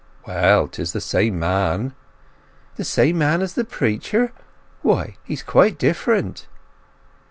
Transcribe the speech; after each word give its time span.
"Well—this 0.27 0.79
is 0.87 0.93
the 0.93 0.99
same 0.99 1.37
man." 1.37 1.93
"The 2.75 2.83
same 2.83 3.19
man 3.19 3.43
as 3.43 3.53
the 3.53 3.63
preacher? 3.63 4.33
But 4.83 5.11
he's 5.25 5.43
quite 5.43 5.77
different!" 5.77 6.47